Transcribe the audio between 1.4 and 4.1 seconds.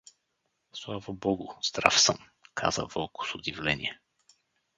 здрав съм— каза Вълко с удивление.